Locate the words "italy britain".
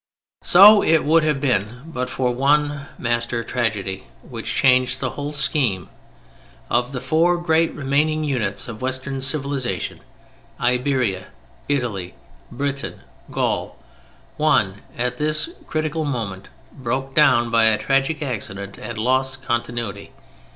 11.69-13.01